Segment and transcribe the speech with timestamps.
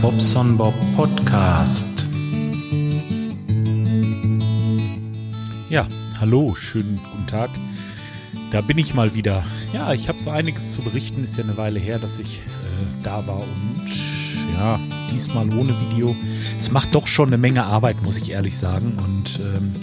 [0.00, 2.08] Bobson Bob Podcast.
[5.68, 5.86] Ja,
[6.18, 7.50] hallo, schönen guten Tag.
[8.50, 9.44] Da bin ich mal wieder.
[9.72, 11.24] Ja, ich habe so einiges zu berichten.
[11.24, 12.40] Ist ja eine Weile her, dass ich äh,
[13.02, 13.90] da war und
[14.54, 14.80] ja,
[15.12, 16.16] diesmal ohne Video.
[16.58, 18.98] Es macht doch schon eine Menge Arbeit, muss ich ehrlich sagen.
[19.04, 19.74] Und ähm,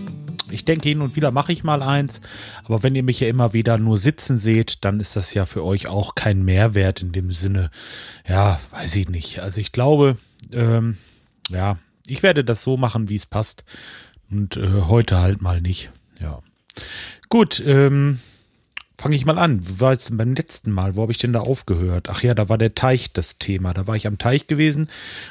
[0.51, 2.21] ich denke, hin und wieder mache ich mal eins,
[2.63, 5.63] aber wenn ihr mich ja immer wieder nur sitzen seht, dann ist das ja für
[5.63, 7.69] euch auch kein Mehrwert in dem Sinne.
[8.27, 9.39] Ja, weiß ich nicht.
[9.39, 10.17] Also ich glaube,
[10.53, 10.97] ähm,
[11.49, 13.63] ja, ich werde das so machen, wie es passt.
[14.29, 15.91] Und äh, heute halt mal nicht.
[16.19, 16.41] Ja.
[17.29, 18.19] Gut, ähm,
[18.97, 19.67] fange ich mal an.
[19.67, 20.95] Wie war denn beim letzten Mal?
[20.95, 22.09] Wo habe ich denn da aufgehört?
[22.09, 23.73] Ach ja, da war der Teich das Thema.
[23.73, 24.87] Da war ich am Teich gewesen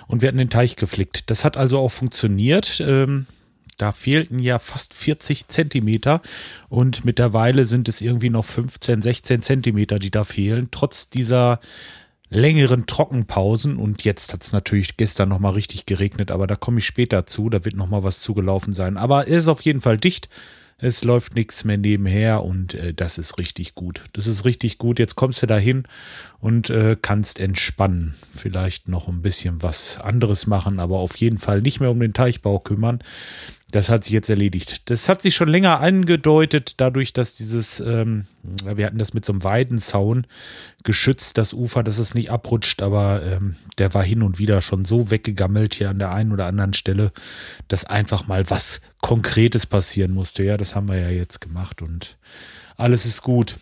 [0.07, 1.31] und wir hatten den Teich geflickt.
[1.31, 2.83] Das hat also auch funktioniert.
[2.85, 3.27] Ähm,
[3.81, 6.21] da fehlten ja fast 40 Zentimeter
[6.69, 11.61] und mittlerweile sind es irgendwie noch 15, 16 Zentimeter, die da fehlen, trotz dieser
[12.31, 13.77] längeren Trockenpausen.
[13.77, 17.51] Und jetzt hat es natürlich gestern nochmal richtig geregnet, aber da komme ich später zu.
[17.51, 18.97] Da wird nochmal was zugelaufen sein.
[18.97, 20.29] Aber es ist auf jeden Fall dicht.
[20.83, 24.05] Es läuft nichts mehr nebenher und äh, das ist richtig gut.
[24.15, 24.99] Das ist richtig gut.
[24.99, 25.83] Jetzt kommst du da hin
[26.41, 28.15] und äh, kannst entspannen.
[28.35, 32.15] Vielleicht noch ein bisschen was anderes machen, aber auf jeden Fall nicht mehr um den
[32.15, 33.01] Teichbau kümmern.
[33.71, 34.91] Das hat sich jetzt erledigt.
[34.91, 39.33] Das hat sich schon länger angedeutet, dadurch, dass dieses, ähm, wir hatten das mit so
[39.33, 40.27] einem Weidenzaun
[40.83, 44.85] geschützt, das Ufer, dass es nicht abrutscht, aber ähm, der war hin und wieder schon
[44.85, 47.13] so weggegammelt hier an der einen oder anderen Stelle,
[47.69, 50.43] dass einfach mal was Konkretes passieren musste.
[50.43, 52.17] Ja, das haben wir ja jetzt gemacht und
[52.77, 53.59] alles ist gut.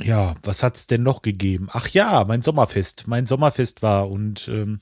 [0.00, 1.68] Ja, was hat's denn noch gegeben?
[1.72, 3.06] Ach ja, mein Sommerfest.
[3.06, 4.78] Mein Sommerfest war und ähm,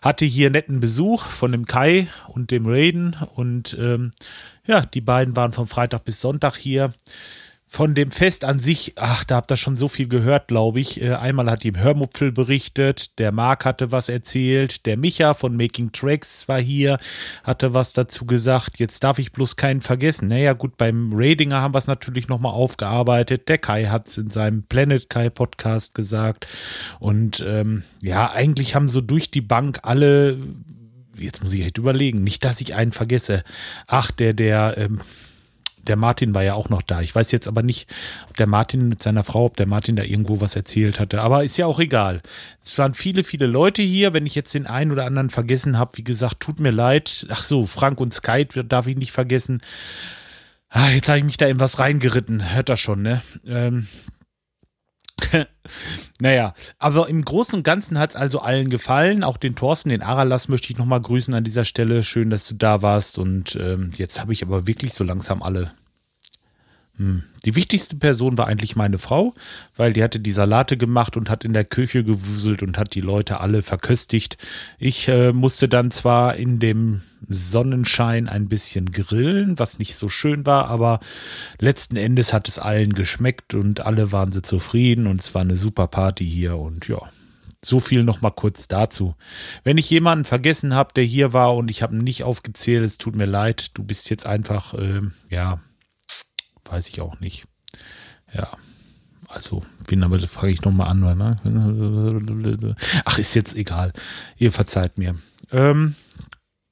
[0.00, 4.10] hatte hier netten Besuch von dem Kai und dem Raiden und ähm,
[4.64, 6.92] ja, die beiden waren von Freitag bis Sonntag hier
[7.72, 11.00] von dem Fest an sich, ach, da habt ihr schon so viel gehört, glaube ich.
[11.00, 15.90] Äh, einmal hat die Hörmupfel berichtet, der Marc hatte was erzählt, der Micha von Making
[15.90, 16.98] Tracks war hier,
[17.44, 18.78] hatte was dazu gesagt.
[18.78, 20.28] Jetzt darf ich bloß keinen vergessen.
[20.28, 23.48] Naja, gut, beim Radinger haben wir es natürlich nochmal aufgearbeitet.
[23.48, 26.46] Der Kai hat es in seinem Planet Kai Podcast gesagt.
[27.00, 30.36] Und ähm, ja, eigentlich haben so durch die Bank alle,
[31.16, 33.42] jetzt muss ich echt überlegen, nicht, dass ich einen vergesse.
[33.86, 35.00] Ach, der, der, ähm,
[35.86, 37.00] der Martin war ja auch noch da.
[37.00, 37.92] Ich weiß jetzt aber nicht,
[38.28, 41.20] ob der Martin mit seiner Frau, ob der Martin da irgendwo was erzählt hatte.
[41.20, 42.20] Aber ist ja auch egal.
[42.64, 44.12] Es waren viele, viele Leute hier.
[44.12, 47.26] Wenn ich jetzt den einen oder anderen vergessen habe, wie gesagt, tut mir leid.
[47.30, 49.60] Ach so, Frank und Skype darf ich nicht vergessen.
[50.68, 52.54] Ah, jetzt habe ich mich da in was reingeritten.
[52.54, 53.20] Hört das schon, ne?
[53.46, 53.88] Ähm,
[56.20, 59.24] naja, aber im Großen und Ganzen hat es also allen gefallen.
[59.24, 62.04] Auch den Thorsten, den Aralas möchte ich nochmal grüßen an dieser Stelle.
[62.04, 63.18] Schön, dass du da warst.
[63.18, 65.72] Und ähm, jetzt habe ich aber wirklich so langsam alle
[66.98, 67.22] hm.
[67.44, 69.34] Die wichtigste Person war eigentlich meine Frau,
[69.76, 73.00] weil die hatte die Salate gemacht und hat in der Küche gewuselt und hat die
[73.00, 74.36] Leute alle verköstigt.
[74.78, 77.00] Ich äh, musste dann zwar in dem
[77.32, 81.00] Sonnenschein ein bisschen grillen, was nicht so schön war, aber
[81.60, 85.56] letzten Endes hat es allen geschmeckt und alle waren sie zufrieden und es war eine
[85.56, 87.00] super Party hier und ja,
[87.64, 89.14] so viel noch mal kurz dazu.
[89.64, 92.98] Wenn ich jemanden vergessen habe, der hier war und ich habe ihn nicht aufgezählt, es
[92.98, 93.76] tut mir leid.
[93.78, 95.60] Du bist jetzt einfach, äh, ja,
[96.64, 97.44] weiß ich auch nicht.
[98.34, 98.48] Ja.
[99.28, 101.00] Also, wen aber frage ich nochmal an.
[101.00, 102.76] Ne?
[103.06, 103.92] Ach, ist jetzt egal.
[104.36, 105.14] Ihr verzeiht mir.
[105.50, 105.94] Ähm,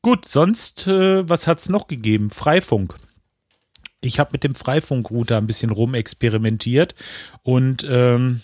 [0.02, 2.30] gut, sonst, äh, was hat es noch gegeben?
[2.30, 2.94] Freifunk.
[4.00, 6.94] Ich habe mit dem Freifunkrouter ein bisschen rumexperimentiert
[7.42, 8.40] und ähm,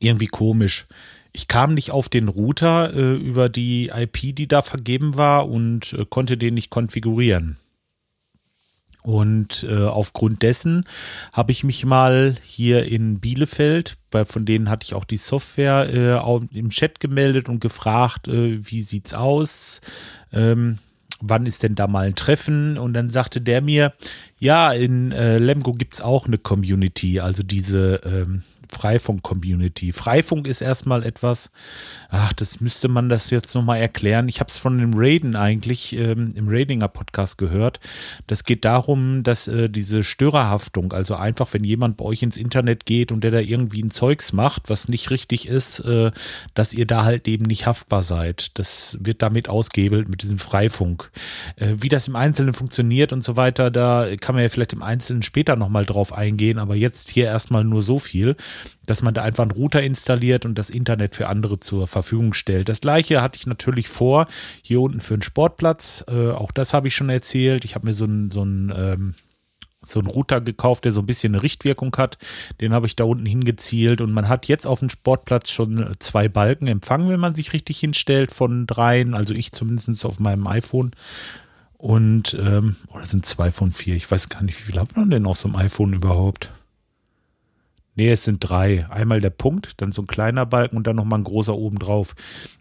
[0.00, 0.86] irgendwie komisch.
[1.32, 5.92] Ich kam nicht auf den Router äh, über die IP, die da vergeben war und
[5.92, 7.56] äh, konnte den nicht konfigurieren.
[9.02, 10.84] Und äh, aufgrund dessen
[11.32, 15.88] habe ich mich mal hier in Bielefeld, bei, von denen hatte ich auch die Software,
[15.92, 19.80] äh, im Chat gemeldet und gefragt, äh, wie sieht's aus?
[20.32, 20.78] Ähm,
[21.20, 22.76] wann ist denn da mal ein Treffen?
[22.76, 23.94] Und dann sagte der mir,
[24.38, 29.92] ja, in äh, Lemgo gibt's auch eine Community, also diese ähm, Freifunk-Community.
[29.92, 31.50] Freifunk ist erstmal etwas,
[32.08, 34.28] ach, das müsste man das jetzt nochmal erklären.
[34.28, 37.80] Ich habe es von dem Raiden eigentlich ähm, im Raidinger Podcast gehört.
[38.26, 42.86] Das geht darum, dass äh, diese Störerhaftung, also einfach, wenn jemand bei euch ins Internet
[42.86, 46.10] geht und der da irgendwie ein Zeugs macht, was nicht richtig ist, äh,
[46.54, 48.58] dass ihr da halt eben nicht haftbar seid.
[48.58, 51.10] Das wird damit ausgehebelt mit diesem Freifunk.
[51.56, 54.82] Äh, wie das im Einzelnen funktioniert und so weiter, da kann man ja vielleicht im
[54.82, 58.36] Einzelnen später nochmal drauf eingehen, aber jetzt hier erstmal nur so viel
[58.86, 62.68] dass man da einfach einen Router installiert und das Internet für andere zur Verfügung stellt.
[62.68, 64.26] Das gleiche hatte ich natürlich vor,
[64.62, 66.04] hier unten für einen Sportplatz.
[66.08, 67.64] Äh, auch das habe ich schon erzählt.
[67.64, 69.14] Ich habe mir so ein, so ähm,
[69.82, 72.18] so einen Router gekauft, der so ein bisschen eine Richtwirkung hat.
[72.60, 76.28] Den habe ich da unten hingezielt und man hat jetzt auf dem Sportplatz schon zwei
[76.28, 80.92] Balken empfangen, wenn man sich richtig hinstellt von dreien, also ich zumindest auf meinem iPhone.
[81.78, 83.96] Und, ähm, oder sind zwei von vier?
[83.96, 86.52] Ich weiß gar nicht, wie viel hat man denn auf so einem iPhone überhaupt?
[88.00, 88.86] Nee, es sind drei.
[88.88, 92.14] Einmal der Punkt, dann so ein kleiner Balken und dann nochmal ein großer oben drauf.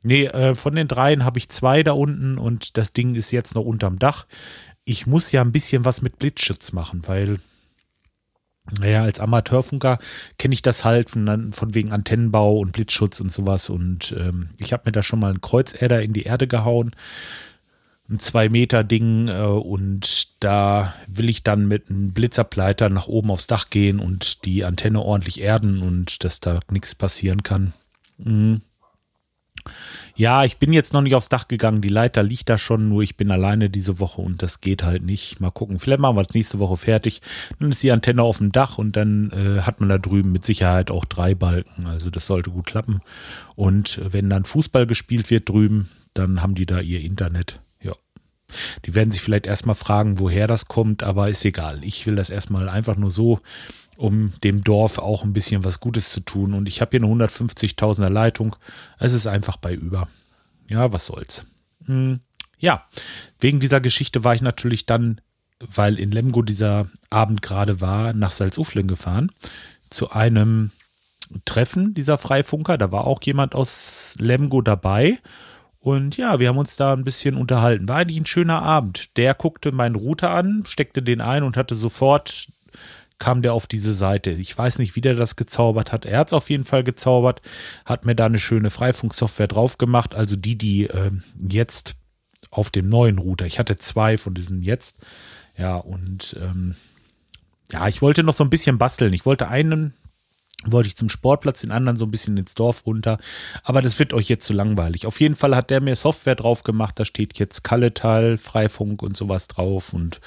[0.03, 3.55] Nee, äh, von den dreien habe ich zwei da unten und das Ding ist jetzt
[3.55, 4.25] noch unterm Dach
[4.89, 7.39] ich muss ja ein bisschen was mit Blitzschutz machen, weil
[8.79, 9.97] naja, als Amateurfunker
[10.37, 13.69] kenne ich das halt von, von, wegen Antennenbau und Blitzschutz und sowas.
[13.69, 16.91] Und ähm, ich habe mir da schon mal einen Kreuzerder in die Erde gehauen.
[18.09, 23.29] Ein 2 Meter Ding äh, und da will ich dann mit einem Blitzableiter nach oben
[23.29, 27.73] aufs Dach gehen und die Antenne ordentlich erden und dass da nichts passieren kann.
[28.17, 28.61] Mhm.
[30.15, 31.81] Ja, ich bin jetzt noch nicht aufs Dach gegangen.
[31.81, 35.03] Die Leiter liegt da schon, nur ich bin alleine diese Woche und das geht halt
[35.03, 35.39] nicht.
[35.39, 35.79] Mal gucken.
[35.79, 37.21] Vielleicht machen wir es nächste Woche fertig.
[37.59, 40.45] Dann ist die Antenne auf dem Dach und dann äh, hat man da drüben mit
[40.45, 41.85] Sicherheit auch drei Balken.
[41.85, 43.01] Also das sollte gut klappen.
[43.55, 47.61] Und wenn dann Fußball gespielt wird drüben, dann haben die da ihr Internet.
[48.85, 51.79] Die werden sich vielleicht erstmal fragen, woher das kommt, aber ist egal.
[51.83, 53.39] Ich will das erstmal einfach nur so
[53.99, 56.53] um dem Dorf auch ein bisschen was Gutes zu tun.
[56.53, 58.55] Und ich habe hier eine 150.000er Leitung.
[58.97, 60.07] Es ist einfach bei über.
[60.69, 61.45] Ja, was soll's.
[61.85, 62.21] Hm.
[62.59, 62.85] Ja,
[63.39, 65.19] wegen dieser Geschichte war ich natürlich dann,
[65.59, 69.31] weil in Lemgo dieser Abend gerade war, nach Salzuflen gefahren
[69.89, 70.71] zu einem
[71.45, 72.77] Treffen dieser Freifunker.
[72.77, 75.19] Da war auch jemand aus Lemgo dabei.
[75.79, 77.87] Und ja, wir haben uns da ein bisschen unterhalten.
[77.87, 79.15] War eigentlich ein schöner Abend.
[79.17, 82.49] Der guckte meinen Router an, steckte den ein und hatte sofort
[83.17, 84.31] kam der auf diese Seite.
[84.31, 86.05] Ich weiß nicht, wie der das gezaubert hat.
[86.05, 87.41] Er hat es auf jeden Fall gezaubert,
[87.85, 90.15] hat mir da eine schöne Freifunksoftware drauf gemacht.
[90.15, 91.95] Also die, die äh, jetzt
[92.49, 93.45] auf dem neuen Router.
[93.45, 94.97] Ich hatte zwei von diesen jetzt.
[95.57, 96.75] Ja, und ähm,
[97.71, 99.13] ja, ich wollte noch so ein bisschen basteln.
[99.13, 99.93] Ich wollte einen
[100.65, 103.17] wollte ich zum Sportplatz, den anderen so ein bisschen ins Dorf runter.
[103.63, 105.05] Aber das wird euch jetzt zu langweilig.
[105.05, 106.99] Auf jeden Fall hat der mir Software drauf gemacht.
[106.99, 109.93] Da steht jetzt Kalletal, Freifunk und sowas drauf.
[109.93, 110.19] Und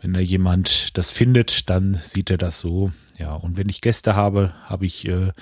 [0.00, 2.90] wenn da jemand das findet, dann sieht er das so.
[3.18, 5.32] Ja, und wenn ich Gäste habe, habe ich äh,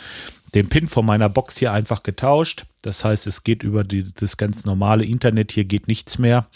[0.55, 2.67] den Pin von meiner Box hier einfach getauscht.
[2.83, 5.53] Das heißt, es geht über die, das ganz normale Internet.
[5.53, 6.47] Hier geht nichts mehr.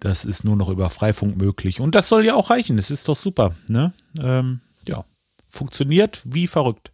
[0.00, 1.80] Das ist nur noch über Freifunk möglich.
[1.80, 2.76] Und das soll ja auch reichen.
[2.76, 3.54] Das ist doch super.
[3.68, 3.92] Ne?
[4.18, 4.60] Ähm,
[5.50, 6.92] funktioniert wie verrückt.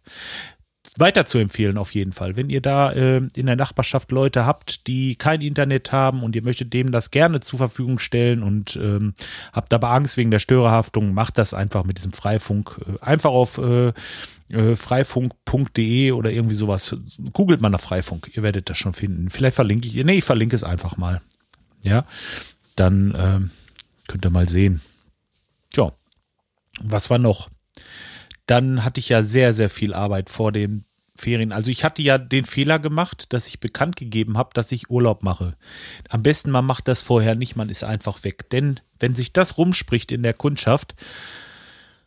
[0.95, 2.35] Weiter zu empfehlen auf jeden Fall.
[2.35, 6.43] Wenn ihr da äh, in der Nachbarschaft Leute habt, die kein Internet haben und ihr
[6.43, 9.13] möchtet dem das gerne zur Verfügung stellen und ähm,
[9.51, 12.79] habt aber Angst wegen der Störerhaftung, macht das einfach mit diesem Freifunk.
[12.87, 13.91] Äh, einfach auf äh,
[14.49, 16.95] äh, freifunk.de oder irgendwie sowas.
[17.33, 19.29] Googelt mal nach Freifunk, ihr werdet das schon finden.
[19.29, 21.21] Vielleicht verlinke ich, nee, ich verlinke es einfach mal.
[21.83, 22.05] Ja,
[22.75, 23.51] dann ähm,
[24.07, 24.81] könnt ihr mal sehen.
[25.73, 25.91] Tja,
[26.81, 27.49] was war noch?
[28.47, 30.85] Dann hatte ich ja sehr, sehr viel Arbeit vor den
[31.15, 31.51] Ferien.
[31.51, 35.23] Also ich hatte ja den Fehler gemacht, dass ich bekannt gegeben habe, dass ich Urlaub
[35.23, 35.55] mache.
[36.09, 38.49] Am besten man macht das vorher nicht, man ist einfach weg.
[38.49, 40.95] Denn wenn sich das rumspricht in der Kundschaft,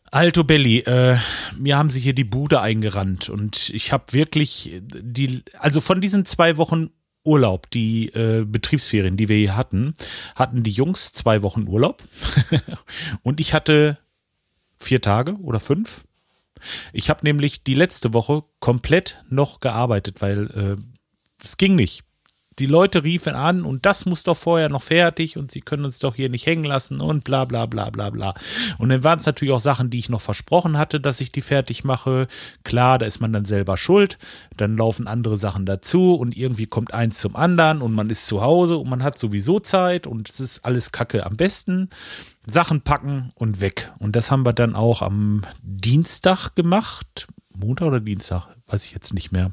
[0.09, 1.17] Alto Belli, äh,
[1.57, 6.25] mir haben sie hier die Bude eingerannt und ich habe wirklich die, also von diesen
[6.25, 6.89] zwei Wochen
[7.23, 9.93] Urlaub, die äh, Betriebsferien, die wir hier hatten,
[10.35, 12.03] hatten die Jungs zwei Wochen Urlaub
[13.23, 13.99] und ich hatte
[14.79, 16.03] vier Tage oder fünf
[16.93, 20.81] ich habe nämlich die letzte Woche komplett noch gearbeitet, weil äh,
[21.43, 22.03] es ging nicht.
[22.59, 25.99] Die Leute riefen an und das muss doch vorher noch fertig und sie können uns
[25.99, 28.33] doch hier nicht hängen lassen und bla bla bla bla bla.
[28.77, 31.41] Und dann waren es natürlich auch Sachen, die ich noch versprochen hatte, dass ich die
[31.41, 32.27] fertig mache.
[32.63, 34.17] Klar, da ist man dann selber schuld.
[34.57, 38.41] Dann laufen andere Sachen dazu und irgendwie kommt eins zum anderen und man ist zu
[38.41, 41.25] Hause und man hat sowieso Zeit und es ist alles Kacke.
[41.25, 41.89] Am besten
[42.45, 43.93] Sachen packen und weg.
[43.97, 47.27] Und das haben wir dann auch am Dienstag gemacht.
[47.55, 48.47] Montag oder Dienstag?
[48.67, 49.51] Weiß ich jetzt nicht mehr.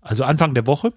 [0.00, 0.92] Also Anfang der Woche.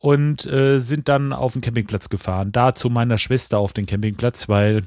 [0.00, 2.52] Und äh, sind dann auf den Campingplatz gefahren.
[2.52, 4.84] Da zu meiner Schwester auf den Campingplatz, weil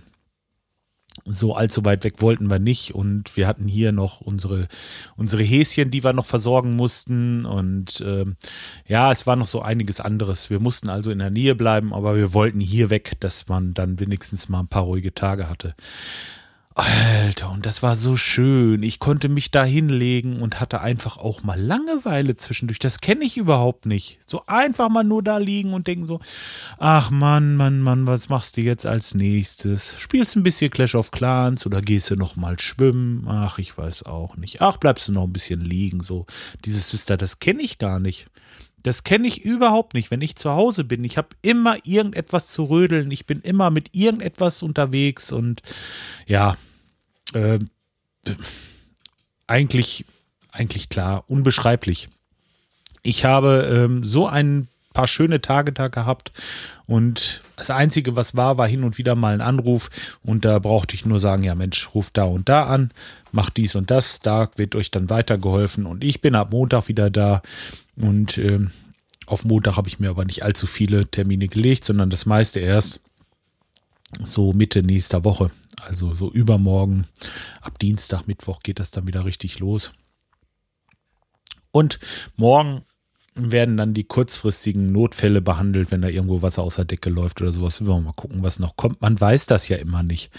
[1.25, 4.67] so allzu weit weg wollten wir nicht und wir hatten hier noch unsere
[5.17, 8.35] unsere Häschen, die wir noch versorgen mussten und ähm,
[8.87, 10.49] ja, es war noch so einiges anderes.
[10.49, 13.99] Wir mussten also in der Nähe bleiben, aber wir wollten hier weg, dass man dann
[13.99, 15.75] wenigstens mal ein paar ruhige Tage hatte.
[16.73, 18.81] Alter, und das war so schön.
[18.81, 22.79] Ich konnte mich da hinlegen und hatte einfach auch mal Langeweile zwischendurch.
[22.79, 24.19] Das kenne ich überhaupt nicht.
[24.25, 26.21] So einfach mal nur da liegen und denken so,
[26.77, 29.99] ach Mann, Mann, Mann, was machst du jetzt als nächstes?
[29.99, 33.27] Spielst ein bisschen Clash of Clans oder gehst du noch mal schwimmen?
[33.27, 34.61] Ach, ich weiß auch nicht.
[34.61, 36.01] Ach, bleibst du noch ein bisschen liegen?
[36.01, 36.25] So,
[36.63, 38.27] dieses Wister, das kenne ich gar nicht.
[38.83, 41.03] Das kenne ich überhaupt nicht, wenn ich zu Hause bin.
[41.03, 43.11] Ich habe immer irgendetwas zu rödeln.
[43.11, 45.61] Ich bin immer mit irgendetwas unterwegs und
[46.25, 46.57] ja,
[47.33, 47.59] äh,
[49.47, 50.05] eigentlich,
[50.51, 52.09] eigentlich klar, unbeschreiblich.
[53.03, 56.31] Ich habe ähm, so ein paar schöne Tage da gehabt
[56.85, 59.89] und das Einzige, was war, war hin und wieder mal ein Anruf
[60.23, 62.91] und da brauchte ich nur sagen, ja Mensch, ruft da und da an,
[63.31, 67.09] macht dies und das, da wird euch dann weitergeholfen und ich bin ab Montag wieder
[67.09, 67.41] da
[68.01, 68.59] und äh,
[69.25, 72.99] auf Montag habe ich mir aber nicht allzu viele Termine gelegt, sondern das meiste erst
[74.19, 75.51] so Mitte nächster Woche.
[75.79, 77.05] Also so übermorgen,
[77.61, 79.93] ab Dienstag, Mittwoch geht das dann wieder richtig los.
[81.71, 81.99] Und
[82.35, 82.83] morgen
[83.33, 87.53] werden dann die kurzfristigen Notfälle behandelt, wenn da irgendwo Wasser aus der Decke läuft oder
[87.53, 87.85] sowas.
[87.85, 89.01] Wir mal gucken, was noch kommt.
[89.01, 90.31] Man weiß das ja immer nicht.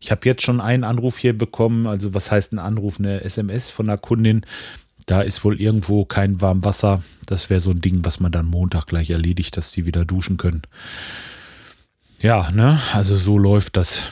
[0.00, 1.86] Ich habe jetzt schon einen Anruf hier bekommen.
[1.86, 2.98] Also was heißt ein Anruf?
[2.98, 4.46] Eine SMS von einer Kundin.
[5.10, 7.02] Da ist wohl irgendwo kein warm Wasser.
[7.26, 10.36] Das wäre so ein Ding, was man dann Montag gleich erledigt, dass die wieder duschen
[10.36, 10.62] können.
[12.20, 12.80] Ja, ne?
[12.92, 14.04] Also so läuft das.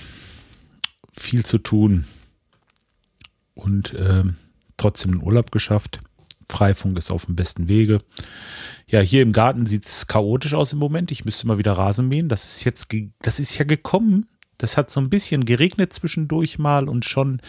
[1.12, 2.04] Viel zu tun.
[3.54, 4.24] Und äh,
[4.76, 6.00] trotzdem einen Urlaub geschafft.
[6.48, 8.02] Freifunk ist auf dem besten Wege.
[8.88, 11.12] Ja, hier im Garten sieht es chaotisch aus im Moment.
[11.12, 12.28] Ich müsste mal wieder Rasen mähen.
[12.28, 12.88] Das ist jetzt,
[13.20, 14.26] das ist ja gekommen.
[14.56, 17.40] Das hat so ein bisschen geregnet zwischendurch mal und schon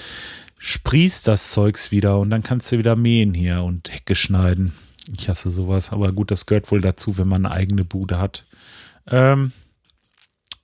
[0.60, 4.74] sprießt das Zeugs wieder und dann kannst du wieder mähen hier und Hecke schneiden.
[5.18, 8.46] Ich hasse sowas, aber gut, das gehört wohl dazu, wenn man eine eigene Bude hat.
[9.08, 9.52] Ähm,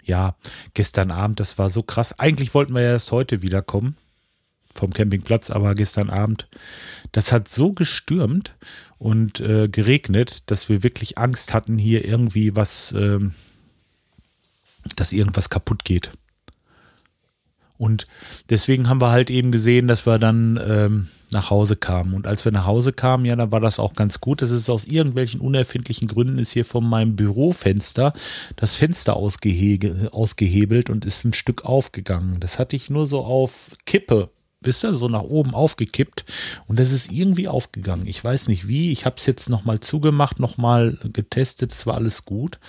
[0.03, 0.35] ja,
[0.73, 2.19] gestern Abend, das war so krass.
[2.19, 3.97] Eigentlich wollten wir ja erst heute wiederkommen
[4.75, 6.47] vom Campingplatz, aber gestern Abend,
[7.13, 8.55] das hat so gestürmt
[8.97, 13.33] und äh, geregnet, dass wir wirklich Angst hatten, hier irgendwie was, ähm,
[14.97, 16.11] dass irgendwas kaputt geht.
[17.77, 18.07] Und
[18.49, 22.13] deswegen haben wir halt eben gesehen, dass wir dann ähm, nach Hause kamen.
[22.13, 24.41] Und als wir nach Hause kamen, ja, dann war das auch ganz gut.
[24.41, 28.13] Das ist aus irgendwelchen unerfindlichen Gründen ist hier von meinem Bürofenster
[28.55, 32.37] das Fenster ausgehebelt und ist ein Stück aufgegangen.
[32.39, 34.29] Das hatte ich nur so auf Kippe
[34.65, 36.25] wisst ihr, so nach oben aufgekippt
[36.67, 38.07] und das ist irgendwie aufgegangen.
[38.07, 42.25] Ich weiß nicht wie, ich habe es jetzt nochmal zugemacht, nochmal getestet, es war alles
[42.25, 42.59] gut.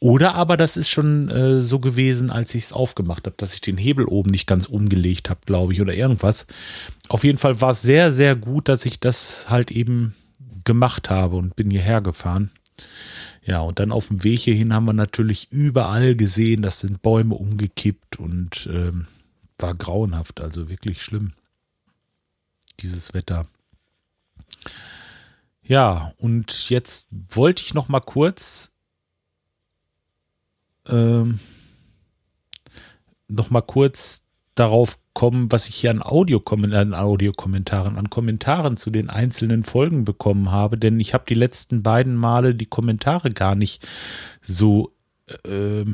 [0.00, 3.60] Oder aber das ist schon äh, so gewesen, als ich es aufgemacht habe, dass ich
[3.60, 6.46] den Hebel oben nicht ganz umgelegt habe, glaube ich, oder irgendwas.
[7.08, 10.14] Auf jeden Fall war es sehr, sehr gut, dass ich das halt eben
[10.64, 12.50] gemacht habe und bin hierher gefahren.
[13.44, 17.36] Ja, und dann auf dem Weg hierhin haben wir natürlich überall gesehen, das sind Bäume
[17.36, 19.06] umgekippt und ähm,
[19.58, 21.32] war grauenhaft, also wirklich schlimm
[22.80, 23.46] dieses Wetter.
[25.62, 28.70] Ja, und jetzt wollte ich noch mal kurz
[30.88, 31.40] ähm,
[33.28, 34.22] noch mal kurz
[34.54, 40.04] darauf kommen, was ich hier an, Audiokommentaren, an Audiokommentaren, an Kommentaren zu den einzelnen Folgen
[40.04, 43.86] bekommen habe, denn ich habe die letzten beiden Male die Kommentare gar nicht
[44.42, 44.92] so
[45.44, 45.84] äh,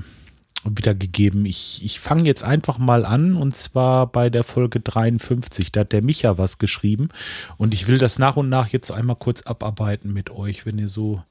[0.64, 1.44] wiedergegeben.
[1.44, 5.72] Ich, ich fange jetzt einfach mal an und zwar bei der Folge 53.
[5.72, 7.08] Da hat der Micha was geschrieben
[7.56, 10.88] und ich will das nach und nach jetzt einmal kurz abarbeiten mit euch, wenn ihr
[10.88, 11.22] so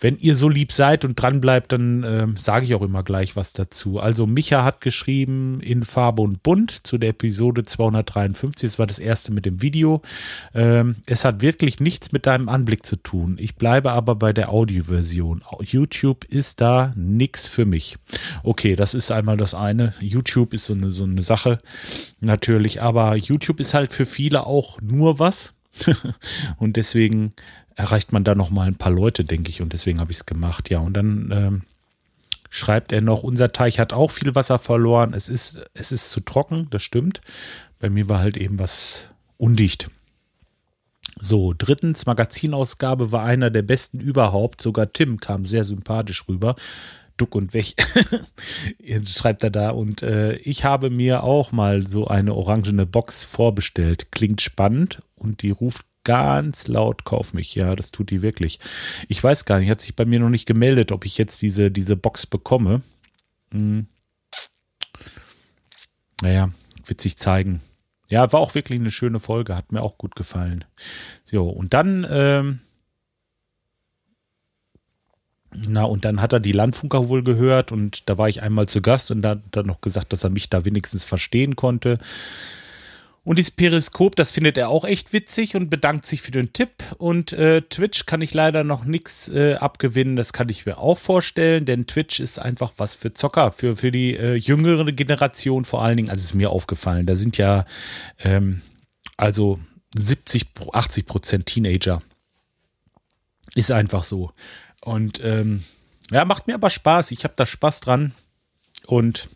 [0.00, 3.36] wenn ihr so lieb seid und dran bleibt, dann äh, sage ich auch immer gleich
[3.36, 4.00] was dazu.
[4.00, 8.70] Also Micha hat geschrieben in Farbe und Bunt zu der Episode 253.
[8.70, 10.00] Das war das erste mit dem Video.
[10.54, 13.36] Ähm, es hat wirklich nichts mit deinem Anblick zu tun.
[13.38, 15.42] Ich bleibe aber bei der Audioversion.
[15.60, 17.98] YouTube ist da nichts für mich.
[18.42, 19.92] Okay, das ist einmal das eine.
[20.00, 21.58] YouTube ist so eine, so eine Sache
[22.20, 25.54] natürlich, aber YouTube ist halt für viele auch nur was.
[26.58, 27.32] und deswegen
[27.76, 29.62] erreicht man da noch mal ein paar Leute, denke ich.
[29.62, 30.70] Und deswegen habe ich es gemacht.
[30.70, 31.62] Ja, und dann ähm,
[32.50, 35.14] schreibt er noch, unser Teich hat auch viel Wasser verloren.
[35.14, 37.20] Es ist, es ist zu trocken, das stimmt.
[37.78, 39.08] Bei mir war halt eben was
[39.38, 39.90] undicht.
[41.18, 44.62] So, drittens, Magazinausgabe war einer der besten überhaupt.
[44.62, 46.56] Sogar Tim kam sehr sympathisch rüber.
[47.16, 47.74] Duck und weg.
[49.04, 49.70] Schreibt er da.
[49.70, 54.12] Und äh, ich habe mir auch mal so eine orangene Box vorbestellt.
[54.12, 57.54] Klingt spannend und die ruft ganz laut, kauf mich.
[57.54, 58.58] Ja, das tut die wirklich.
[59.08, 61.70] Ich weiß gar nicht, hat sich bei mir noch nicht gemeldet, ob ich jetzt diese,
[61.70, 62.82] diese Box bekomme.
[63.52, 63.86] Hm.
[66.22, 66.50] Naja,
[66.86, 67.60] wird sich zeigen.
[68.08, 70.64] Ja, war auch wirklich eine schöne Folge, hat mir auch gut gefallen.
[71.24, 72.58] So, und dann, ähm,
[75.52, 78.82] na, und dann hat er die Landfunker wohl gehört und da war ich einmal zu
[78.82, 81.98] Gast und da hat er noch gesagt, dass er mich da wenigstens verstehen konnte.
[83.22, 86.72] Und dieses Periskop, das findet er auch echt witzig und bedankt sich für den Tipp.
[86.96, 90.16] Und äh, Twitch kann ich leider noch nichts äh, abgewinnen.
[90.16, 93.92] Das kann ich mir auch vorstellen, denn Twitch ist einfach was für Zocker, für, für
[93.92, 96.08] die äh, jüngere Generation vor allen Dingen.
[96.08, 97.04] Also ist mir aufgefallen.
[97.04, 97.66] Da sind ja
[98.20, 98.62] ähm,
[99.18, 99.60] also
[99.96, 102.00] 70, 80 Prozent Teenager.
[103.54, 104.32] Ist einfach so.
[104.82, 105.64] Und ähm,
[106.10, 107.10] ja, macht mir aber Spaß.
[107.10, 108.12] Ich habe da Spaß dran.
[108.86, 109.28] Und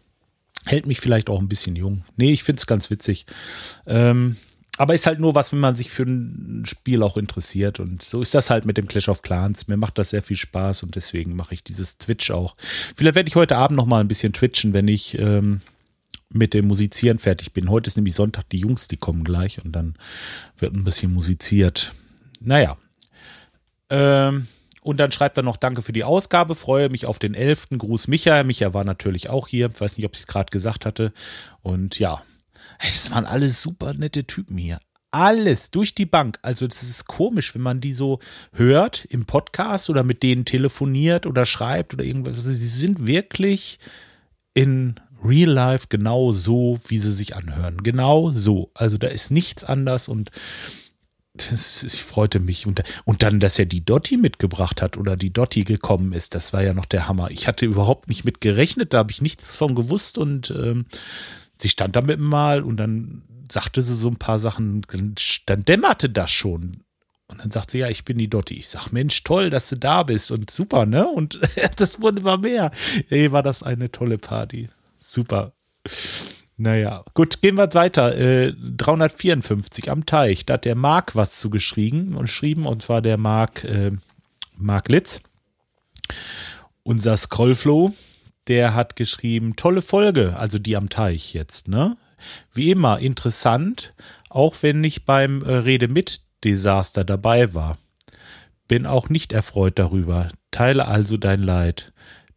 [0.64, 2.04] hält mich vielleicht auch ein bisschen jung.
[2.16, 3.26] Nee, ich finde es ganz witzig.
[3.86, 4.36] Ähm,
[4.76, 7.78] aber ist halt nur was, wenn man sich für ein Spiel auch interessiert.
[7.78, 9.68] Und so ist das halt mit dem Clash of Clans.
[9.68, 12.56] Mir macht das sehr viel Spaß und deswegen mache ich dieses Twitch auch.
[12.96, 15.60] Vielleicht werde ich heute Abend noch mal ein bisschen twitchen, wenn ich ähm,
[16.30, 17.70] mit dem Musizieren fertig bin.
[17.70, 19.94] Heute ist nämlich Sonntag, die Jungs, die kommen gleich und dann
[20.58, 21.92] wird ein bisschen musiziert.
[22.40, 22.76] Naja.
[23.90, 24.48] Ähm,
[24.84, 27.68] und dann schreibt er noch Danke für die Ausgabe, freue mich auf den 11.
[27.78, 28.44] Gruß Micha.
[28.44, 29.70] Micha war natürlich auch hier.
[29.72, 31.14] Ich weiß nicht, ob ich es gerade gesagt hatte.
[31.62, 32.22] Und ja,
[32.84, 34.78] das waren alles super nette Typen hier.
[35.10, 36.38] Alles durch die Bank.
[36.42, 38.18] Also, das ist komisch, wenn man die so
[38.52, 42.36] hört im Podcast oder mit denen telefoniert oder schreibt oder irgendwas.
[42.36, 43.78] Also, sie sind wirklich
[44.52, 47.82] in Real Life genau so, wie sie sich anhören.
[47.82, 48.70] Genau so.
[48.74, 50.30] Also, da ist nichts anders und
[51.34, 52.66] das, ich freute mich.
[52.66, 56.52] Und, und dann, dass er die Dotti mitgebracht hat oder die Dotti gekommen ist, das
[56.52, 57.30] war ja noch der Hammer.
[57.30, 60.86] Ich hatte überhaupt nicht mit gerechnet, da habe ich nichts von gewusst und ähm,
[61.56, 64.82] sie stand da mit mal und dann sagte sie so ein paar Sachen,
[65.46, 66.84] dann dämmerte das schon.
[67.26, 68.54] Und dann sagt sie, ja, ich bin die Dotti.
[68.54, 71.06] Ich sag, Mensch, toll, dass du da bist und super, ne?
[71.06, 71.40] Und
[71.76, 72.70] das wurde immer mehr.
[73.08, 74.68] Ey, war das eine tolle Party.
[74.98, 75.52] Super.
[76.56, 78.16] Naja, gut, gehen wir weiter.
[78.16, 80.46] Äh, 354 am Teich.
[80.46, 83.92] Da hat der Marc was zugeschrieben und schrieben, und zwar der Marc, äh,
[84.56, 85.20] Marc Litz.
[86.84, 87.92] Unser Scrollflow
[88.46, 91.96] der hat geschrieben, tolle Folge, also die am Teich jetzt, ne?
[92.52, 93.94] Wie immer, interessant,
[94.30, 97.78] auch wenn ich beim äh, Rede mit Desaster dabei war.
[98.66, 100.28] Bin auch nicht erfreut darüber.
[100.50, 101.92] Teile also dein Leid.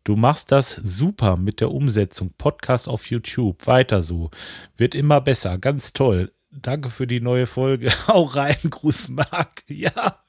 [0.07, 2.31] Du machst das super mit der Umsetzung.
[2.37, 3.67] Podcast auf YouTube.
[3.67, 4.31] Weiter so.
[4.77, 5.57] Wird immer besser.
[5.57, 6.31] Ganz toll.
[6.49, 7.91] Danke für die neue Folge.
[8.07, 9.65] Auch rein, Gruß, Marc.
[9.67, 10.21] Ja.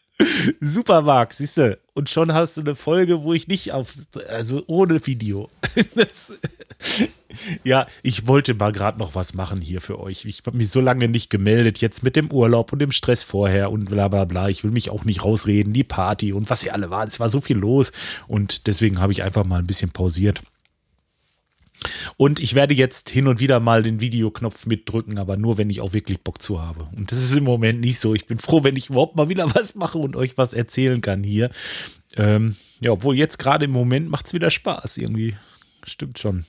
[0.58, 1.78] Super, Marc, siehst du.
[1.94, 3.94] Und schon hast du eine Folge, wo ich nicht auf,
[4.28, 5.46] also ohne Video.
[5.94, 6.34] Das,
[7.64, 10.24] ja, ich wollte mal gerade noch was machen hier für euch.
[10.24, 13.70] Ich habe mich so lange nicht gemeldet, jetzt mit dem Urlaub und dem Stress vorher
[13.70, 14.48] und bla bla bla.
[14.48, 17.06] Ich will mich auch nicht rausreden, die Party und was hier alle war.
[17.06, 17.92] Es war so viel los
[18.26, 20.42] und deswegen habe ich einfach mal ein bisschen pausiert.
[22.16, 25.80] Und ich werde jetzt hin und wieder mal den Videoknopf mitdrücken, aber nur, wenn ich
[25.80, 26.88] auch wirklich Bock zu habe.
[26.96, 28.14] Und das ist im Moment nicht so.
[28.14, 31.22] Ich bin froh, wenn ich überhaupt mal wieder was mache und euch was erzählen kann
[31.22, 31.50] hier.
[32.16, 35.36] Ähm, ja, obwohl jetzt gerade im Moment macht es wieder Spaß irgendwie.
[35.88, 36.44] Stimmt schon.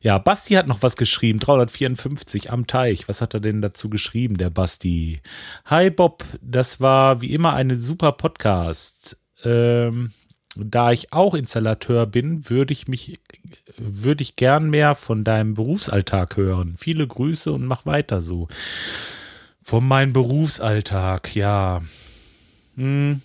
[0.00, 1.38] Ja, Basti hat noch was geschrieben.
[1.38, 3.08] 354 am Teich.
[3.08, 5.20] Was hat er denn dazu geschrieben, der Basti?
[5.66, 9.16] Hi Bob, das war wie immer eine super Podcast.
[9.44, 10.12] Ähm,
[10.56, 13.20] da ich auch Installateur bin, würde ich mich,
[13.78, 16.74] würde ich gern mehr von deinem Berufsalltag hören.
[16.76, 18.48] Viele Grüße und mach weiter so.
[19.62, 21.82] Von meinem Berufsalltag, ja.
[22.76, 23.22] Hm.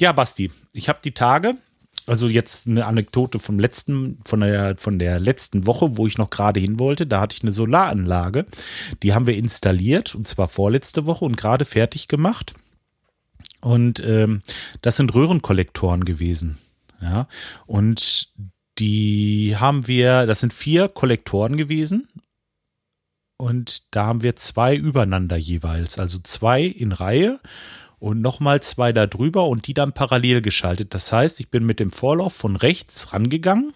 [0.00, 1.54] Ja, Basti, ich habe die Tage,
[2.08, 6.30] also jetzt eine Anekdote vom letzten, von der, von der letzten Woche, wo ich noch
[6.30, 7.06] gerade hin wollte.
[7.06, 8.46] Da hatte ich eine Solaranlage.
[9.02, 12.54] Die haben wir installiert und zwar vorletzte Woche und gerade fertig gemacht.
[13.60, 14.42] Und ähm,
[14.82, 16.58] das sind Röhrenkollektoren gewesen.
[17.00, 17.28] Ja.
[17.66, 18.32] Und
[18.78, 22.08] die haben wir, das sind vier Kollektoren gewesen.
[23.36, 25.98] Und da haben wir zwei übereinander jeweils.
[25.98, 27.40] Also zwei in Reihe
[27.98, 30.94] und nochmal zwei da drüber und die dann parallel geschaltet.
[30.94, 33.74] Das heißt, ich bin mit dem Vorlauf von rechts rangegangen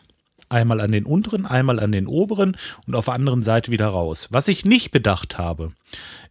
[0.53, 2.57] einmal an den unteren, einmal an den oberen
[2.87, 4.29] und auf der anderen Seite wieder raus.
[4.31, 5.73] Was ich nicht bedacht habe,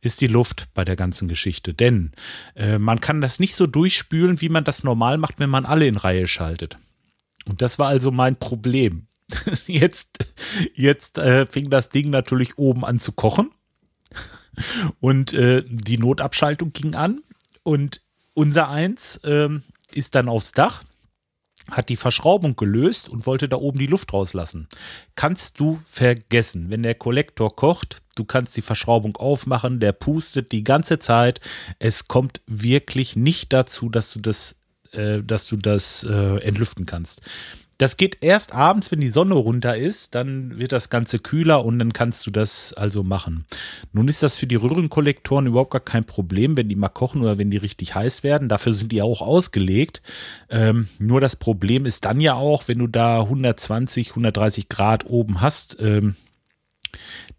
[0.02, 1.74] ist die Luft bei der ganzen Geschichte.
[1.74, 2.12] Denn
[2.56, 5.88] äh, man kann das nicht so durchspülen, wie man das normal macht, wenn man alle
[5.88, 6.78] in Reihe schaltet.
[7.46, 9.08] Und das war also mein Problem.
[9.66, 10.26] Jetzt,
[10.76, 13.50] jetzt äh, fing das Ding natürlich oben an zu kochen.
[15.00, 17.22] Und äh, die Notabschaltung ging an.
[17.64, 18.02] Und
[18.34, 19.50] unser Eins äh,
[19.94, 20.84] ist dann aufs Dach
[21.70, 24.68] hat die Verschraubung gelöst und wollte da oben die Luft rauslassen.
[25.16, 30.64] Kannst du vergessen, wenn der Kollektor kocht, du kannst die Verschraubung aufmachen, der pustet die
[30.64, 31.40] ganze Zeit.
[31.78, 34.56] Es kommt wirklich nicht dazu, dass du das,
[34.92, 37.22] äh, dass du das äh, entlüften kannst.
[37.82, 41.80] Das geht erst abends, wenn die Sonne runter ist, dann wird das Ganze kühler und
[41.80, 43.46] dann kannst du das also machen.
[43.92, 47.40] Nun ist das für die Röhrenkollektoren überhaupt gar kein Problem, wenn die mal kochen oder
[47.40, 48.50] wenn die richtig heiß werden.
[48.50, 50.04] Dafür sind die auch ausgelegt.
[50.52, 55.42] Ähm, nur das Problem ist dann ja auch, wenn du da 120, 130 Grad oben
[55.42, 56.14] hast, ähm,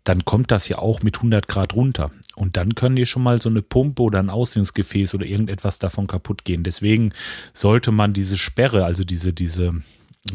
[0.03, 2.11] dann kommt das ja auch mit 100 Grad runter.
[2.35, 6.09] Und dann können dir schon mal so eine Pumpe oder ein Auslegungsgefäß oder irgendetwas davon
[6.09, 6.65] kaputt gehen.
[6.65, 7.13] Deswegen
[7.53, 9.75] sollte man diese Sperre, also diese, diese,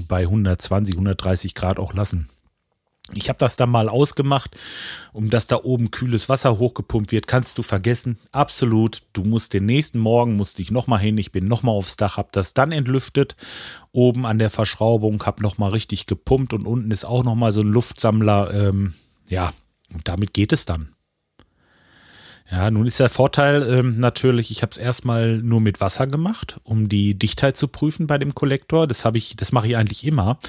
[0.08, 2.30] bei 120, 130 Grad auch lassen.
[3.13, 4.58] Ich habe das dann mal ausgemacht,
[5.13, 8.19] um dass da oben kühles Wasser hochgepumpt wird, kannst du vergessen.
[8.34, 9.04] Absolut.
[9.13, 12.30] Du musst den nächsten Morgen, musste ich nochmal hin, ich bin nochmal aufs Dach, habe
[12.34, 13.38] das dann entlüftet,
[13.93, 17.71] oben an der Verschraubung, habe nochmal richtig gepumpt und unten ist auch nochmal so ein
[17.71, 18.54] Luftsammler.
[18.54, 18.93] Ähm,
[19.30, 19.54] ja,
[19.93, 20.89] und damit geht es dann.
[22.49, 26.60] Ja, nun ist der Vorteil ähm, natürlich, ich habe es erstmal nur mit Wasser gemacht,
[26.63, 28.88] um die Dichtheit zu prüfen bei dem Kollektor.
[28.88, 30.39] Das habe ich, das mache ich eigentlich immer,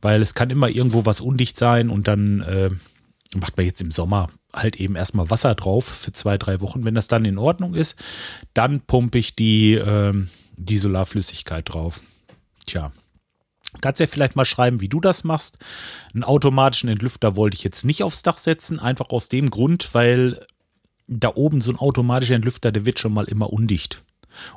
[0.00, 2.70] weil es kann immer irgendwo was undicht sein und dann äh,
[3.34, 6.84] macht man jetzt im Sommer halt eben erstmal Wasser drauf für zwei, drei Wochen.
[6.84, 7.96] Wenn das dann in Ordnung ist,
[8.54, 10.14] dann pumpe ich die, äh,
[10.56, 12.00] die Solarflüssigkeit drauf.
[12.66, 12.92] Tja.
[13.82, 15.58] Kannst ja vielleicht mal schreiben, wie du das machst.
[16.14, 20.40] Einen automatischen Entlüfter wollte ich jetzt nicht aufs Dach setzen, einfach aus dem Grund, weil
[21.08, 24.04] da oben so ein automatischer Entlüfter, der wird schon mal immer undicht.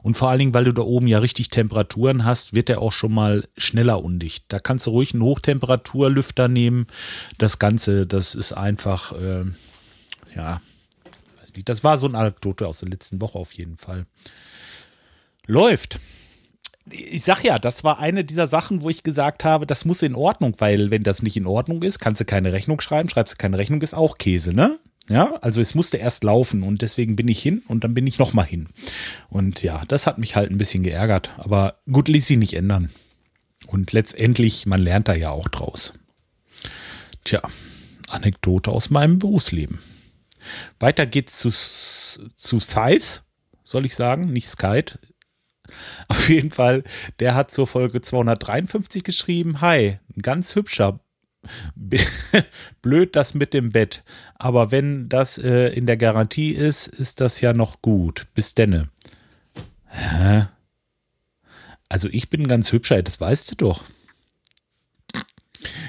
[0.03, 2.91] Und vor allen Dingen, weil du da oben ja richtig Temperaturen hast, wird der auch
[2.91, 4.45] schon mal schneller undicht.
[4.49, 6.87] Da kannst du ruhig einen Hochtemperaturlüfter nehmen.
[7.37, 9.45] Das Ganze, das ist einfach, äh,
[10.35, 10.61] ja,
[11.39, 11.69] weiß nicht.
[11.69, 14.05] Das war so eine Anekdote aus der letzten Woche auf jeden Fall.
[15.47, 15.99] Läuft.
[16.89, 20.15] Ich sag ja, das war eine dieser Sachen, wo ich gesagt habe, das muss in
[20.15, 23.37] Ordnung, weil wenn das nicht in Ordnung ist, kannst du keine Rechnung schreiben, schreibst du
[23.37, 24.79] keine Rechnung, ist auch Käse, ne?
[25.11, 28.17] Ja, also es musste erst laufen und deswegen bin ich hin und dann bin ich
[28.17, 28.69] nochmal hin.
[29.29, 32.89] Und ja, das hat mich halt ein bisschen geärgert, aber gut, ließ sich nicht ändern.
[33.67, 35.91] Und letztendlich, man lernt da ja auch draus.
[37.25, 37.41] Tja,
[38.07, 39.79] Anekdote aus meinem Berufsleben.
[40.79, 43.21] Weiter geht's zu, zu Scythe,
[43.65, 44.97] soll ich sagen, nicht Skype.
[46.07, 46.83] Auf jeden Fall,
[47.19, 51.01] der hat zur Folge 253 geschrieben, hi, ein ganz hübscher
[52.81, 54.03] blöd das mit dem Bett.
[54.35, 58.27] Aber wenn das äh, in der Garantie ist, ist das ja noch gut.
[58.33, 58.89] Bis denne.
[59.87, 60.47] Hä?
[61.89, 63.83] Also ich bin ganz hübscher, das weißt du doch.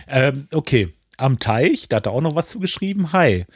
[0.08, 3.12] Ähm, okay, am Teich, da hat er auch noch was zu geschrieben.
[3.12, 3.46] Hi.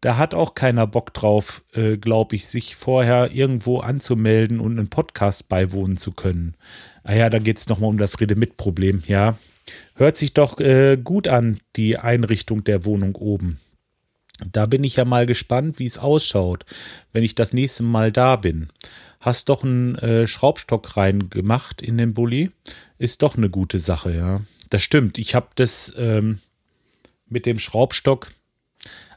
[0.00, 4.88] Da hat auch keiner Bock drauf, äh, glaube ich, sich vorher irgendwo anzumelden und einen
[4.88, 6.56] Podcast beiwohnen zu können.
[7.04, 9.04] Ah ja, da geht es nochmal um das Rede-mit-Problem.
[9.06, 9.36] Ja,
[9.96, 13.60] Hört sich doch äh, gut an, die Einrichtung der Wohnung oben.
[14.50, 16.64] Da bin ich ja mal gespannt, wie es ausschaut,
[17.12, 18.68] wenn ich das nächste Mal da bin.
[19.20, 22.50] Hast doch einen äh, Schraubstock reingemacht in den Bulli.
[22.98, 24.40] Ist doch eine gute Sache, ja.
[24.70, 25.18] Das stimmt.
[25.18, 26.40] Ich habe das ähm,
[27.28, 28.32] mit dem Schraubstock.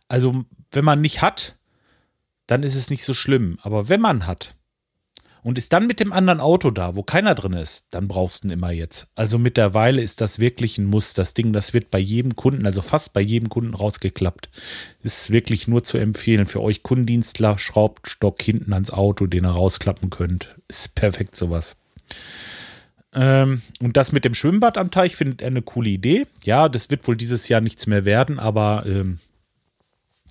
[0.08, 1.56] Also, wenn man nicht hat,
[2.46, 3.58] dann ist es nicht so schlimm.
[3.62, 4.54] Aber wenn man hat,
[5.46, 8.48] und ist dann mit dem anderen Auto da, wo keiner drin ist, dann brauchst du
[8.48, 9.06] ihn immer jetzt.
[9.14, 11.14] Also mittlerweile ist das wirklich ein Muss.
[11.14, 14.50] Das Ding, das wird bei jedem Kunden, also fast bei jedem Kunden rausgeklappt.
[15.04, 20.10] Ist wirklich nur zu empfehlen für euch Kundendienstler, Schraubstock hinten ans Auto, den ihr rausklappen
[20.10, 20.56] könnt.
[20.68, 21.76] Ist perfekt sowas.
[23.14, 26.26] Ähm, und das mit dem Schwimmbad am Teich findet er eine coole Idee.
[26.44, 29.20] Ja, das wird wohl dieses Jahr nichts mehr werden, aber ähm,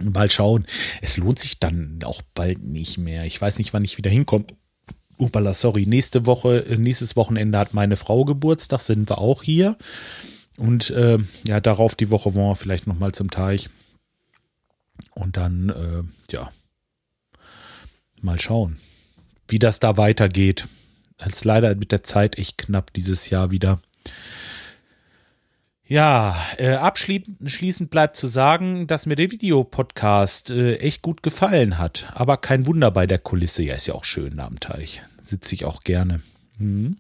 [0.03, 0.67] mal schauen.
[1.03, 3.27] Es lohnt sich dann auch bald nicht mehr.
[3.27, 4.47] Ich weiß nicht, wann ich wieder hinkomme.
[5.19, 9.77] Upala, sorry, nächste Woche, äh, nächstes Wochenende hat meine Frau Geburtstag, sind wir auch hier.
[10.57, 13.71] Und äh, ja, darauf die Woche wollen wir vielleicht nochmal zum Teich.
[15.15, 16.51] Und dann, äh, ja,
[18.21, 18.79] mal schauen,
[19.49, 20.67] wie das da weitergeht.
[21.19, 23.81] Es ist leider mit der Zeit echt knapp dieses Jahr wieder.
[25.87, 32.09] Ja, äh, abschließend bleibt zu sagen, dass mir der Videopodcast äh, echt gut gefallen hat.
[32.15, 33.63] Aber kein Wunder bei der Kulisse.
[33.63, 35.03] Ja, ist ja auch schön da am Teich.
[35.23, 36.21] Sitze ich auch gerne.
[36.59, 36.97] Mhm.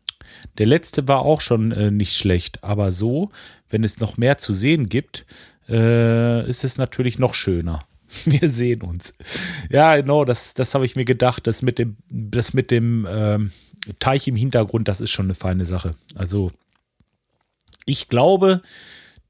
[0.58, 2.62] Der letzte war auch schon äh, nicht schlecht.
[2.62, 3.30] Aber so,
[3.70, 5.24] wenn es noch mehr zu sehen gibt,
[5.66, 7.86] äh, ist es natürlich noch schöner.
[8.26, 9.14] Wir sehen uns.
[9.70, 11.46] Ja, genau, das, das habe ich mir gedacht.
[11.46, 13.50] Das mit dem, das mit dem ähm,
[13.98, 15.94] Teich im Hintergrund, das ist schon eine feine Sache.
[16.14, 16.50] Also
[17.84, 18.62] ich glaube,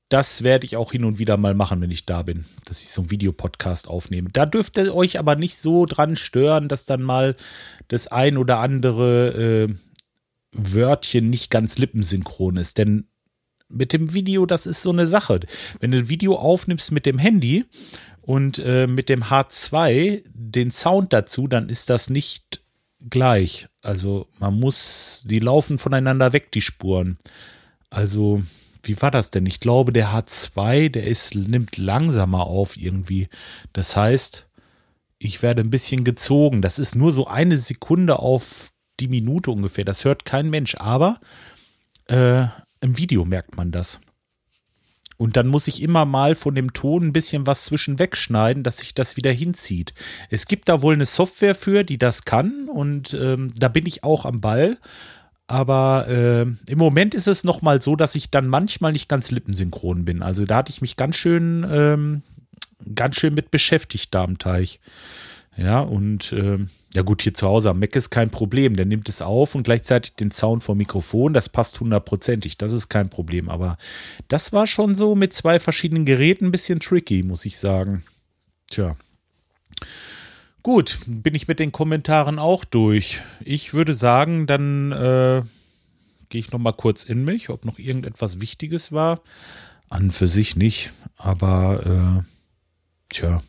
[0.09, 2.91] das werde ich auch hin und wieder mal machen, wenn ich da bin, dass ich
[2.91, 4.31] so einen Videopodcast aufnehme.
[4.31, 7.37] Da dürft ihr euch aber nicht so dran stören, dass dann mal
[7.89, 9.75] das ein oder andere äh,
[10.53, 12.79] Wörtchen nicht ganz lippensynchron ist.
[12.79, 13.09] Denn
[13.69, 15.41] mit dem Video, das ist so eine Sache.
[15.81, 17.65] Wenn du ein Video aufnimmst mit dem Handy
[18.21, 22.63] und äh, mit dem H2 den Sound dazu, dann ist das nicht
[23.01, 23.67] gleich.
[23.83, 27.19] Also man muss, die laufen voneinander weg, die Spuren.
[27.95, 28.43] Also,
[28.83, 29.47] wie war das denn?
[29.47, 33.29] Ich glaube, der H2, der ist, nimmt langsamer auf irgendwie.
[33.73, 34.49] Das heißt,
[35.19, 36.61] ich werde ein bisschen gezogen.
[36.61, 39.85] Das ist nur so eine Sekunde auf die Minute ungefähr.
[39.85, 41.21] Das hört kein Mensch, aber
[42.07, 42.47] äh,
[42.81, 44.01] im Video merkt man das.
[45.17, 48.79] Und dann muss ich immer mal von dem Ton ein bisschen was zwischen wegschneiden, dass
[48.79, 49.95] sich das wieder hinzieht.
[50.31, 54.03] Es gibt da wohl eine Software für, die das kann und ähm, da bin ich
[54.03, 54.79] auch am Ball.
[55.47, 59.31] Aber äh, im Moment ist es noch mal so, dass ich dann manchmal nicht ganz
[59.31, 60.23] lippensynchron bin.
[60.23, 62.23] Also da hatte ich mich ganz schön, ähm,
[62.95, 64.81] ganz schön mit beschäftigt da am Teich.
[65.57, 66.59] Ja, und äh,
[66.95, 68.75] ja gut, hier zu Hause am Mac ist kein Problem.
[68.75, 71.35] Der nimmt es auf und gleichzeitig den Sound vom Mikrofon.
[71.35, 72.59] Das passt hundertprozentig.
[72.59, 73.49] Das ist kein Problem.
[73.49, 73.77] Aber
[74.29, 78.03] das war schon so mit zwei verschiedenen Geräten ein bisschen tricky, muss ich sagen.
[78.71, 78.97] Tja.
[80.65, 83.21] Gut, bin ich mit den Kommentaren auch durch.
[83.45, 85.43] Ich würde sagen, dann äh,
[86.31, 89.21] gehe ich noch mal kurz in mich, ob noch irgendetwas Wichtiges war.
[89.91, 92.25] An für sich nicht, aber äh,
[93.11, 93.43] tja.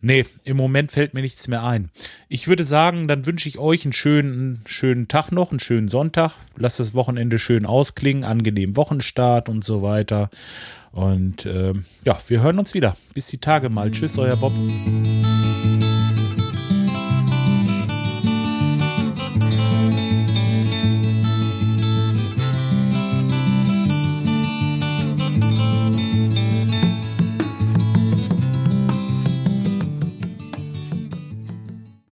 [0.00, 1.90] Nee, im Moment fällt mir nichts mehr ein.
[2.28, 6.34] Ich würde sagen, dann wünsche ich euch einen schönen, schönen Tag noch, einen schönen Sonntag.
[6.54, 10.30] Lasst das Wochenende schön ausklingen, angenehmen Wochenstart und so weiter.
[10.92, 12.96] Und äh, ja, wir hören uns wieder.
[13.14, 13.90] Bis die Tage mal.
[13.90, 14.52] Tschüss, euer Bob.